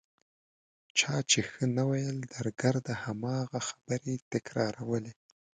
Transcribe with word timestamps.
چا 0.97 1.15
چې 1.29 1.39
ښه 1.49 1.63
نه 1.77 1.83
ویل 1.89 2.17
درګرده 2.33 2.93
هماغه 3.03 3.59
خبرې 3.67 4.15
تکرارولې. 4.33 5.13